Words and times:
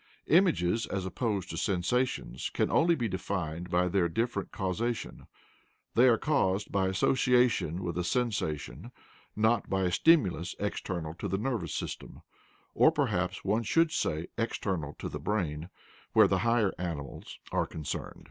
Images, 0.25 0.87
as 0.87 1.05
opposed 1.05 1.51
to 1.51 1.57
sensations, 1.57 2.49
can 2.49 2.71
only 2.71 2.95
be 2.95 3.07
defined 3.07 3.69
by 3.69 3.87
their 3.87 4.09
different 4.09 4.51
causation: 4.51 5.27
they 5.93 6.07
are 6.07 6.17
caused 6.17 6.71
by 6.71 6.87
association 6.87 7.83
with 7.83 7.95
a 7.99 8.03
sensation, 8.03 8.91
not 9.35 9.69
by 9.69 9.83
a 9.83 9.91
stimulus 9.91 10.55
external 10.59 11.13
to 11.13 11.27
the 11.27 11.37
nervous 11.37 11.75
system 11.75 12.23
or 12.73 12.91
perhaps 12.91 13.45
one 13.45 13.61
should 13.61 13.91
say 13.91 14.25
external 14.39 14.95
to 14.97 15.07
the 15.07 15.19
brain, 15.19 15.69
where 16.13 16.27
the 16.27 16.39
higher 16.39 16.73
animals 16.79 17.37
are 17.51 17.67
concerned. 17.67 18.19